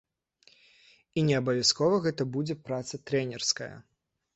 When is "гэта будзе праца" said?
2.09-3.05